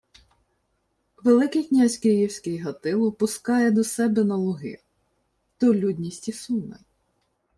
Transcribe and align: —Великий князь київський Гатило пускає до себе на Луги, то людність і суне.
—Великий 1.23 1.63
князь 1.63 1.97
київський 1.97 2.57
Гатило 2.57 3.11
пускає 3.11 3.71
до 3.71 3.83
себе 3.83 4.23
на 4.23 4.35
Луги, 4.35 4.79
то 5.57 5.73
людність 5.73 6.27
і 6.27 6.31
суне. 6.31 6.77